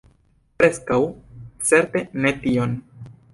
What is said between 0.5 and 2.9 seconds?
Preskaŭ certe ne tion.